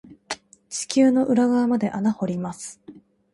[0.67, 2.81] 地球の裏側まで穴掘ります。